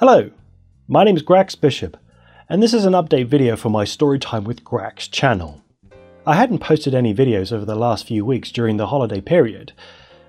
[0.00, 0.30] Hello,
[0.86, 1.96] my name is Grax Bishop,
[2.48, 5.60] and this is an update video for my Storytime with Grax channel.
[6.24, 9.72] I hadn't posted any videos over the last few weeks during the holiday period.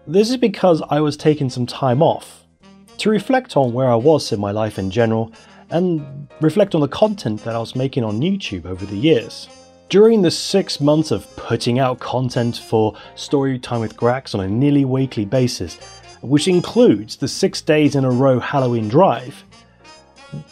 [0.07, 2.45] This is because I was taking some time off
[2.97, 5.31] to reflect on where I was in my life in general
[5.69, 9.47] and reflect on the content that I was making on YouTube over the years.
[9.89, 14.83] During the six months of putting out content for Storytime with Grax on a nearly
[14.83, 15.77] weekly basis,
[16.21, 19.43] which includes the six days in a row Halloween drive,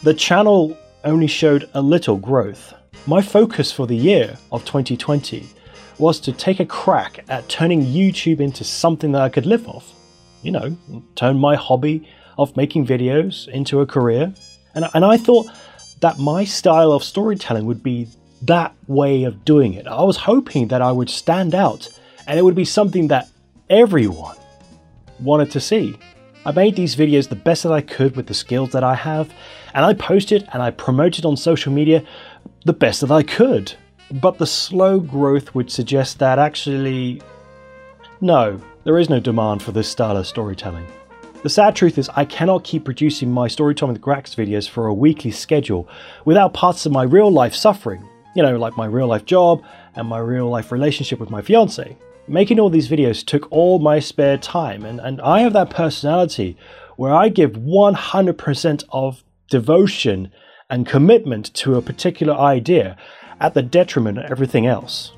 [0.02, 2.74] the channel only showed a little growth.
[3.06, 5.46] My focus for the year of 2020
[5.98, 9.92] was to take a crack at turning YouTube into something that I could live off.
[10.42, 10.76] You know,
[11.16, 14.32] turn my hobby of making videos into a career.
[14.74, 15.48] And, and I thought
[16.00, 18.06] that my style of storytelling would be
[18.42, 19.86] that way of doing it.
[19.88, 21.88] I was hoping that I would stand out
[22.26, 23.28] and it would be something that
[23.68, 24.36] everyone
[25.20, 25.98] wanted to see.
[26.44, 29.32] I made these videos the best that I could with the skills that I have,
[29.74, 32.02] and I posted and I promoted on social media
[32.64, 33.72] the best that I could.
[34.10, 37.20] But the slow growth would suggest that actually,
[38.20, 40.86] no, there is no demand for this style of storytelling.
[41.42, 44.94] The sad truth is, I cannot keep producing my Storytime with Grax videos for a
[44.94, 45.88] weekly schedule
[46.24, 48.08] without parts of my real life suffering.
[48.34, 49.62] You know, like my real life job
[49.94, 51.96] and my real life relationship with my fiance.
[52.30, 56.58] Making all these videos took all my spare time, and, and I have that personality
[56.96, 60.30] where I give 100% of devotion
[60.68, 62.98] and commitment to a particular idea
[63.40, 65.12] at the detriment of everything else.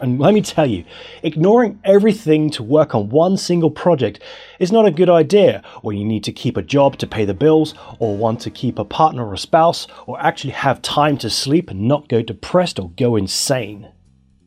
[0.00, 0.84] And let me tell you,
[1.22, 4.20] ignoring everything to work on one single project
[4.58, 7.32] is not a good idea when you need to keep a job to pay the
[7.32, 11.30] bills, or want to keep a partner or a spouse, or actually have time to
[11.30, 13.88] sleep and not go depressed or go insane.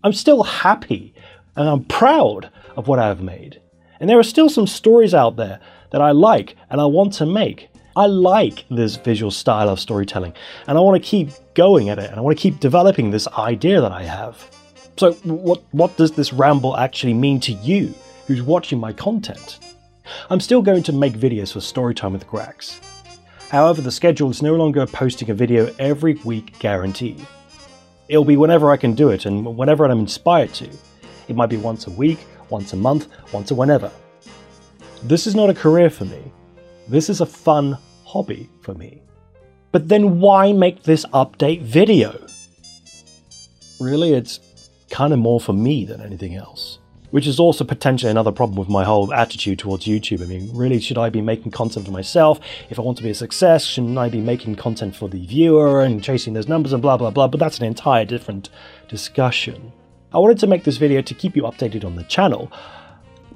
[0.03, 1.15] I'm still happy
[1.55, 3.61] and I'm proud of what I've made.
[3.99, 5.59] And there are still some stories out there
[5.91, 7.69] that I like and I want to make.
[7.95, 10.33] I like this visual style of storytelling
[10.67, 13.27] and I want to keep going at it and I want to keep developing this
[13.27, 14.49] idea that I have.
[14.97, 17.93] So, what, what does this ramble actually mean to you
[18.27, 19.59] who's watching my content?
[20.29, 22.79] I'm still going to make videos for Storytime with Grax.
[23.49, 27.25] However, the schedule is no longer posting a video every week guaranteed.
[28.09, 30.69] It'll be whenever I can do it and whenever I'm inspired to.
[31.27, 32.19] It might be once a week,
[32.49, 33.91] once a month, once a whenever.
[35.03, 36.31] This is not a career for me.
[36.87, 39.01] This is a fun hobby for me.
[39.71, 42.25] But then why make this update video?
[43.79, 44.39] Really, it's
[44.91, 46.79] kind of more for me than anything else.
[47.09, 50.21] Which is also potentially another problem with my whole attitude towards YouTube.
[50.21, 52.39] I mean, really, should I be making content for myself?
[52.69, 55.81] If I want to be a success, shouldn't I be making content for the viewer
[55.81, 57.27] and chasing those numbers and blah blah blah?
[57.27, 58.49] But that's an entire different
[58.87, 59.73] discussion.
[60.13, 62.51] I wanted to make this video to keep you updated on the channel,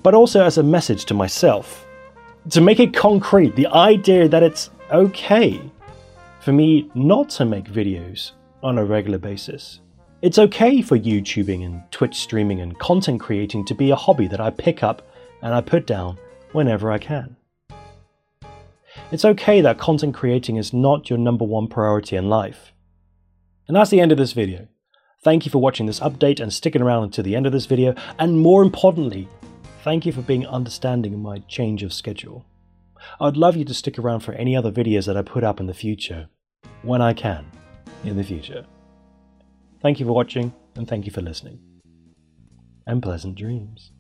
[0.03, 1.87] but also as a message to myself.
[2.51, 5.59] To make it concrete, the idea that it's okay
[6.39, 9.79] for me not to make videos on a regular basis.
[10.21, 14.39] It's okay for YouTubing and Twitch streaming and content creating to be a hobby that
[14.39, 15.01] I pick up
[15.41, 16.17] and I put down
[16.51, 17.35] whenever I can.
[19.11, 22.71] It's okay that content creating is not your number one priority in life.
[23.67, 24.67] And that's the end of this video.
[25.27, 27.93] Thank you for watching this update and sticking around until the end of this video,
[28.17, 29.27] and more importantly,
[29.83, 32.45] thank you for being understanding of my change of schedule.
[33.19, 35.65] I'd love you to stick around for any other videos that I put up in
[35.65, 36.29] the future,
[36.81, 37.45] when I can,
[38.05, 38.65] in the future.
[39.81, 41.59] Thank you for watching, and thank you for listening.
[42.85, 43.91] And pleasant dreams.